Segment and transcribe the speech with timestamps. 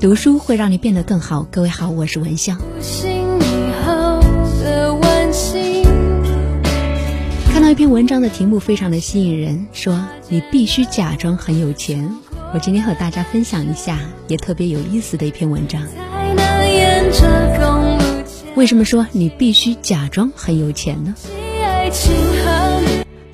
[0.00, 1.42] 读书会让你变得更好。
[1.50, 2.56] 各位好，我是文香。
[7.52, 12.14] 看到一篇文章的题目非常的吸引人，说你必须假装很有钱。
[12.54, 13.98] 我今天和大家分享一下
[14.28, 15.82] 也特别有意思的一篇文章。
[18.54, 21.12] 为什么说你必须假装很有钱呢？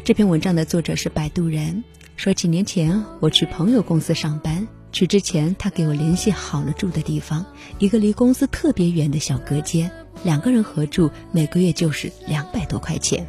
[0.02, 1.84] 这篇文章的作者是摆渡人，
[2.16, 4.66] 说几年前我去朋友公司上班。
[4.94, 7.44] 去之前，他给我联系好了住的地方，
[7.80, 9.90] 一个离公司特别远的小隔间，
[10.22, 13.26] 两个人合住，每个月就是两百多块钱。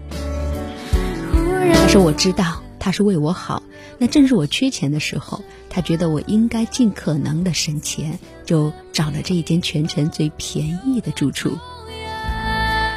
[1.73, 3.63] 他说我知道他是为我好，
[3.97, 11.57] 那正是我缺钱的时候，他觉得我应该尽可能的省钱，就找了这一间全城最便宜的住处。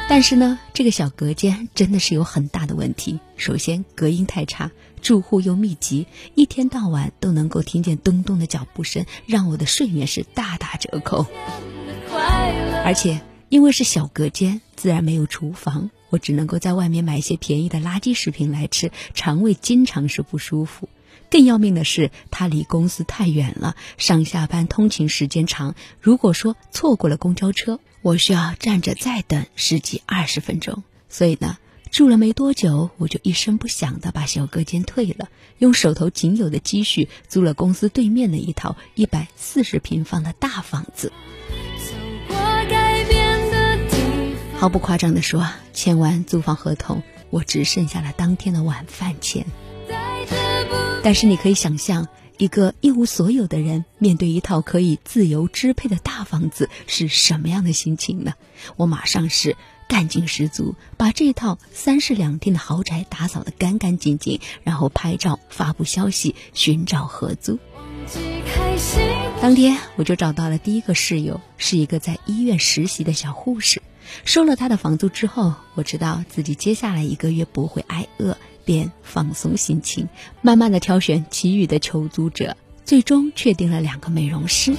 [0.07, 4.69] 但是呢，这个小隔间真的是有很大的问题，首先隔音太差。
[4.99, 11.25] 住户又密集，一天到晚都能够听见咚咚的脚步声，让我的睡眠是大打折扣。
[12.85, 20.89] 而且因为是小隔间，自然没有厨房，我只能够在外面买一些便宜的垃圾食品来吃，肠胃经常是不舒服。
[21.31, 25.75] 更要命的是，它离公司太远了，上下班通勤时间长。
[25.99, 30.83] 如果说错过了公交车，我需要站着再等十几二十分钟。
[31.07, 31.57] 所以呢。
[31.91, 41.11] 住了没多久，我就一声不响的把小隔间退了，用手头仅有的积蓄租了公司对面的一套一百四十平方的大房子。
[44.55, 47.01] 毫不夸张的说，签完租房合同，
[47.31, 49.45] 我只剩下了当天的晚饭钱。
[51.03, 58.33] 但是你可以想象，一个一无所有的人面对一套可以自由支配的大房子是什么样的心情呢？
[58.77, 59.57] 我马上是。
[59.89, 67.57] 干劲十足，把这套三室两厅的豪宅打扫得干干净净，然后拍照发布消息，寻找合租。
[69.41, 73.81] 当天我就找到了第一个室友，是一个在医院实习的小护士。
[74.25, 80.07] 收了他的房租之后，我知道自己接下来一个月不会挨饿，便放松心情，
[80.41, 82.55] 慢慢的挑选其余的求租者，
[82.85, 84.75] 最终确定了两个美容师。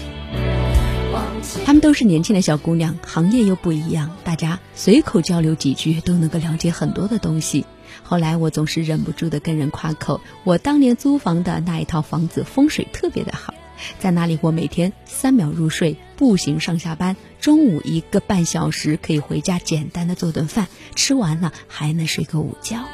[1.64, 7.64] 她们都是年轻的小姑娘，行业又不一样，大家随口交流几句都能够了解很多的东西。
[8.02, 13.54] 后来我总是忍不住的跟人夸口，我当年租房的那一套房子风水特别的好，
[13.98, 22.84] 在那里我每天三秒入睡，步行上下班，中午一个半小时可以回家简单的做顿饭，吃完了还能睡个午觉。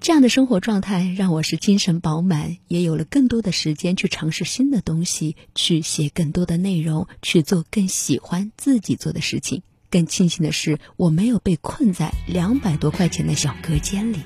[0.00, 9.62] 这样的生活状态让我是精神饱满，也有了更多的时间去尝试新的东西，去写更多的内容，去做更喜欢自己做的事情。
[9.90, 14.20] 更庆幸的是，我没有被困在两百多块钱的小隔间里。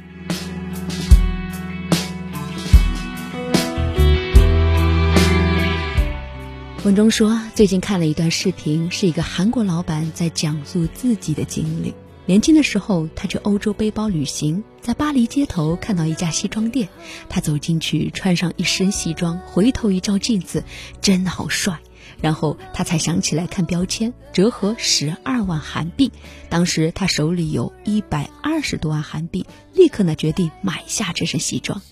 [6.85, 11.93] 文中说，最近看了一段视频，是一个韩国老板在讲述自己的经历。
[12.27, 16.89] 年轻的时候，他去欧洲背包旅行，在巴黎街头看到一家西装店，
[17.29, 20.65] 他走进去，穿上一身西装，回头一照镜子，
[21.03, 21.79] 真的好帅。
[22.25, 26.11] 然后他才想起来看标签，折合十二万韩币。
[26.49, 31.83] 当时他手里有一百二十多万韩币，立刻呢决定买下这身西装。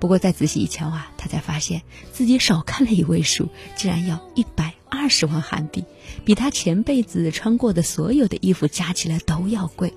[0.00, 4.72] 不过再仔细一瞧啊，他才发现自己少看了一位数，竟然要一百。
[4.88, 5.84] 二十万韩币，
[6.24, 9.92] 比他前辈子穿过的所有的衣服加起来都要贵，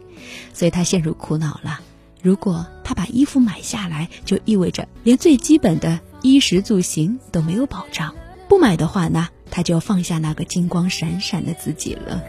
[0.53, 1.79] 所以他陷入苦恼了。
[2.22, 8.13] 如果他把衣服买下来，就意味着连最基本的衣食住行都没有保障；
[8.47, 12.21] 不买的话呢，他就要放下那个金光闪闪的自己了。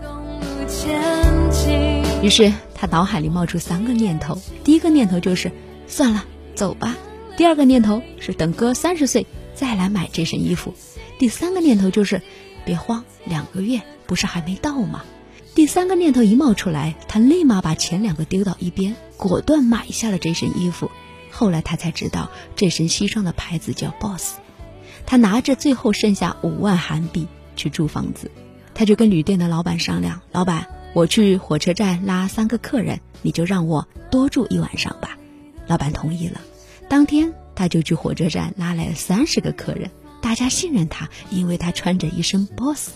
[2.22, 5.50] 于是他脑海里冒出三个念头：第一个念头就是
[5.88, 6.94] 算了，走吧；
[7.36, 9.26] 第二个念头是等哥三十岁
[9.56, 10.70] 再来买这身衣服；
[11.18, 12.22] 第三个念头就是。
[12.64, 15.04] 别慌，两个月不是还没到吗？
[15.54, 20.92] 第三个念头一冒出来，他立马把前两个丢到一边，果断买下了这身衣服。
[21.30, 24.34] 后来他才知道，这身西装的牌子叫 Boss。
[25.06, 28.30] 他拿着最后剩下五万韩币去租房子，
[28.74, 35.16] 他就跟旅店的老板商量：“老板，我去火车站拉三个客人，你就让我多住一晚上吧。”
[35.68, 36.40] 老板同意了。
[36.88, 39.90] 当天他就去火车站拉来了三十个客人。
[40.20, 42.90] 大家信任他，因为他穿着一身 boss。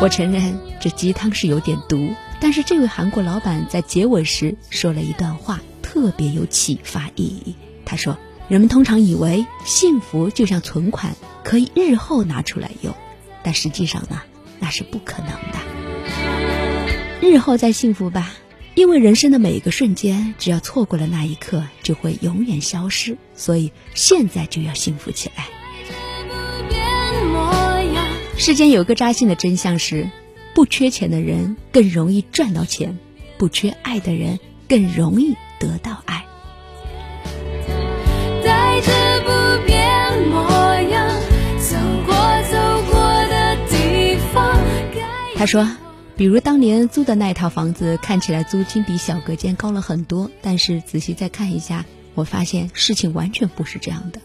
[0.00, 7.54] 我承认这鸡汤是有点毒，但是这位韩国老板在结尾时说了一段话，特别有启发意义。
[7.84, 12.94] 他说：“人们通常以为幸福就像存款，可以日后拿出来用，
[13.42, 14.22] 但实际上呢，
[14.60, 15.58] 那是不可能的。
[17.20, 18.32] 日后再幸福吧，
[18.74, 23.16] 因为人生的每一个瞬间，只要错过了那一刻，就会永远消失。
[23.34, 25.46] 所以现在就要幸福起来。
[28.36, 30.10] 世间有个扎心的真相是：
[30.54, 32.98] 不缺钱的人更容易赚到钱，
[33.38, 34.38] 不缺爱的人
[34.68, 36.23] 更容易得到爱。
[45.36, 45.68] 他说。
[46.16, 51.84] 比如当年租的那套房子，看起来租金比小隔间高了很多，但是仔细再看一下，
[52.14, 54.20] 我发现事情完全不是这样的。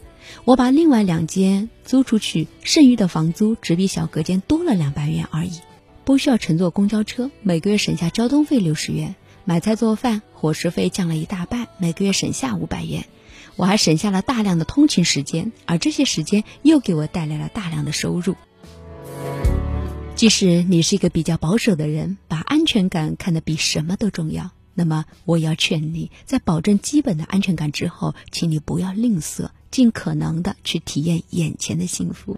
[0.46, 5.62] 我把另外两间租出去，剩余的房租只比小隔间多了两百元而已，
[6.06, 13.06] 不需要乘坐公交车，每个月省下交通费六十元，买菜做饭伙食费降了一大半，每个月省下五百元，
[13.56, 18.36] 我还省下了大量的通勤时间，而这些时间又给我带来了大量的收入。
[20.20, 32.38] 即使你是一个比较保守的人，把安全感看得比什么都重要，那么我也要劝你在保证基本的安全感之后，请你不要吝啬，尽可能的去体验眼前的幸福。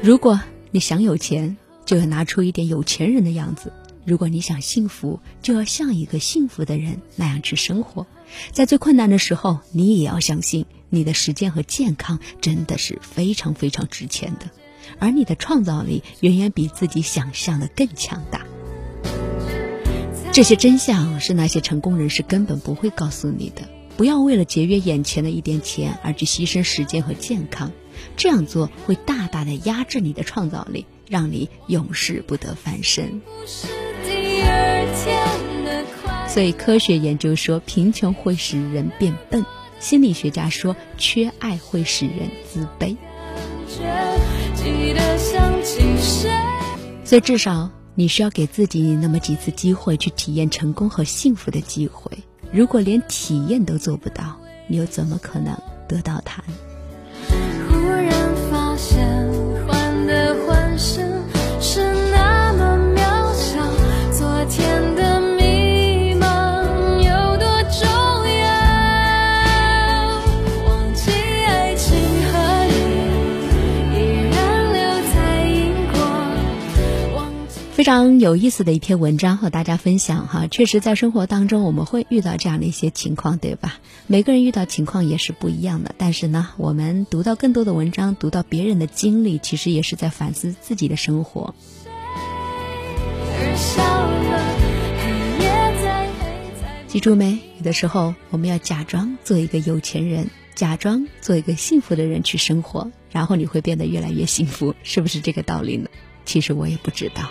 [0.00, 3.70] 如果你想有钱，就要拿出一点有钱人的样子；
[4.04, 8.06] 如果你想幸福，就要像一个幸福的人那样去生活。
[8.52, 14.48] 在最困难的时候，你也要相信，你的时间和健康真的是非常非常值钱的。
[14.98, 18.46] 而你的创造力远远比自己想象的更强大。
[20.32, 23.62] 这些真相是那些成功人士根本不会告诉你的。
[23.96, 27.72] 不要为了节约眼前的一点钱而去牺牲时间和健康，
[28.18, 33.22] 这样做会大大的压制你的创造力，让你永世不得翻身。
[36.28, 39.46] 所以，科学研究说贫穷会使人变笨，
[39.80, 42.94] 心理学家说缺爱会使人自卑。
[47.04, 52.10] 所以，至少你需要给自己那么几次机会去体验成功和幸福的机会。
[52.52, 54.36] 如果连体验都做不到，
[54.68, 55.56] 你又怎么可能
[55.88, 56.42] 得到它？
[56.42, 56.54] 呢
[77.86, 83.78] 常有意思的一篇文章和大家分享哈，确实在生活当中我们会遇到这样的一些情况，对吧？
[84.08, 91.54] 每个人遇到情况也是不一样的，但是呢，我们读到更多的文章，读到别人的经历，其实也是在反思自己的生活。
[96.88, 97.38] 记住没？
[97.58, 105.88] 有的时候我们要假装做一个有钱人，假装做一个幸福的人去生活，然后你会变得越来越幸福，是不是这个道理呢？
[106.24, 107.30] 其实我也不知道。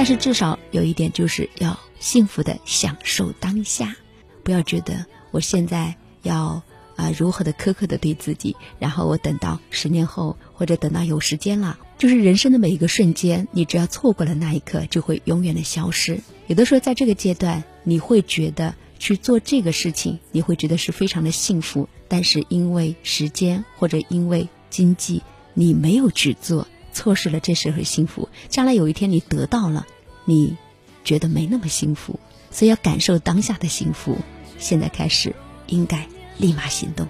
[0.00, 3.94] 但是至少有一点，就是要幸福的享受当下，
[4.42, 6.62] 不要觉得我现在要
[6.96, 16.18] 啊如何的苛刻的对自己，然后我等到十年后或者等到有时间了，就是人生的每一个瞬间，你只要错过了那一刻，就会永远的消失。
[16.46, 25.20] 有的时候在这个阶段，你会觉得去做这个事情，你会觉得是非常的幸福，但是因为时间或者因为经济，
[25.52, 26.66] 你没有去做。
[26.92, 29.86] 错失了这时候幸福，将来有一天你得到了，
[30.24, 30.56] 你
[31.04, 32.18] 觉得没那么幸福，
[32.50, 34.16] 所以要感受当下的幸福。
[34.58, 35.34] 现在开始，
[35.68, 36.06] 应该
[36.36, 37.06] 立马行动。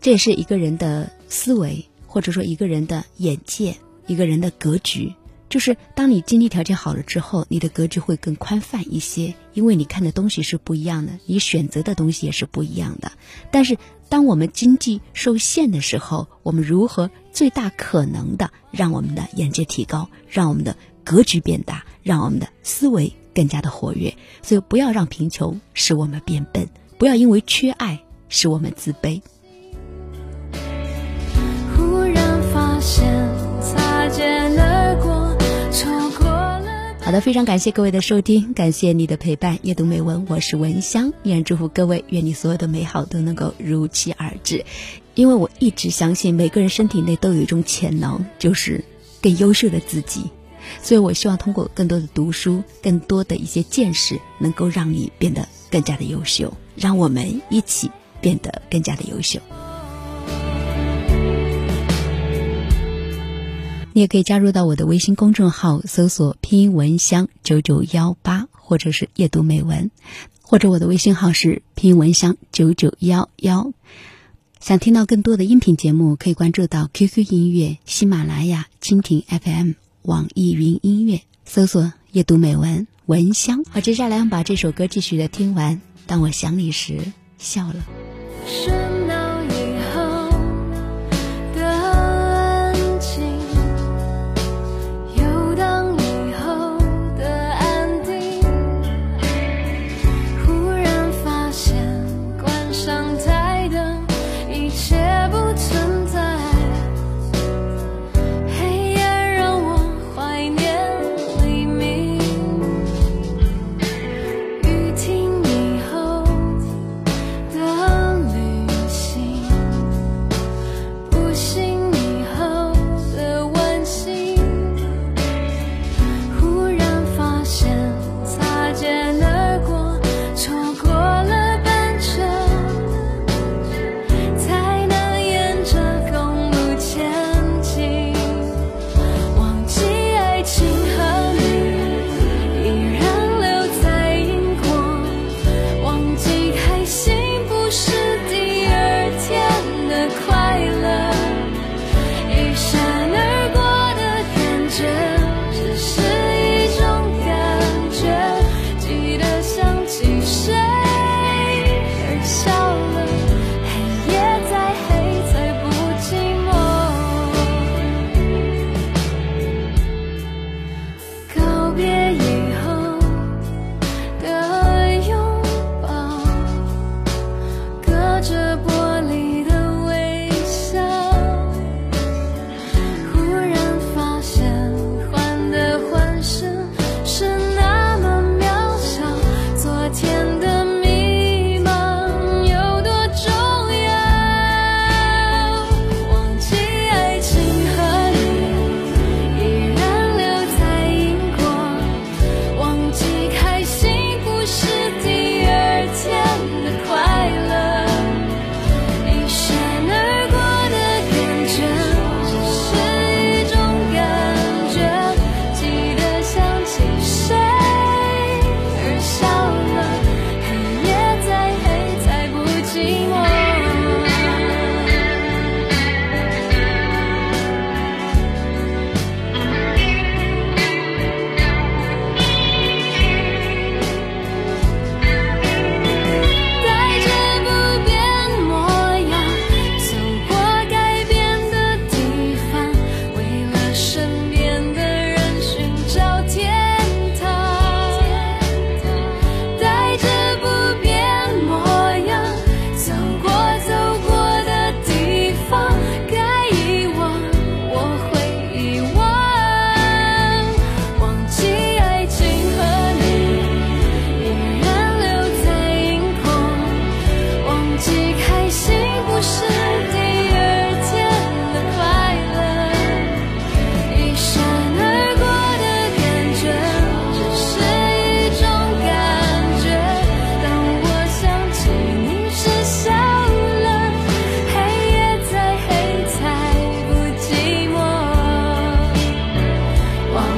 [0.00, 5.12] 这也是一个人的思维，或者说一个人的眼界，一个人的格局。
[5.48, 13.12] 就是当你经济条件好了之后，你的格局会更宽泛一些，因为你看的东西是不一样的，你选择的东西也是不一样的。
[13.50, 13.78] 但是，
[14.08, 24.16] 当我们经济受限的时候，我们如何最大可能的让我们的眼界提高，让我们的格局变大，让我们的思维更加的活跃？
[24.42, 29.22] 所以，不要让贫穷使我们变笨，不要因为缺爱使我们自卑。
[31.76, 33.27] 忽然发现，
[37.08, 39.58] 好的，非常感谢各位的收听，感谢你的陪伴。
[39.62, 44.66] 阅读美文，我是文香，依然祝福各位，愿你所有的美好都能够如期而至。
[45.14, 48.84] 因为我一直相信，每个人身体内都有一种潜能，就是
[49.22, 50.24] 更优秀的自己。
[50.82, 56.52] 所以我希望通过更多的读书，更多的一些见识，能够让你变得更加的优秀。
[56.76, 59.40] 让我们一起变得更加的优秀。
[63.92, 69.90] 你也可以加入到我的微信公众号，搜索拼音文香九九幺八，或者是阅读美文，
[70.42, 73.72] 或者我的微信号是拼音文香九九幺幺。
[74.60, 81.22] 想听到更多的音频节目，可以关注到 QQ 音乐、喜马拉雅、蜻蜓 FM、网易云音乐。
[81.44, 83.64] 搜索“夜读美文闻香”。
[83.70, 85.80] 好，接下来我们把这首歌继续的听完。
[86.06, 88.97] 当我想你时，笑了。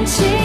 [0.07, 0.40] 情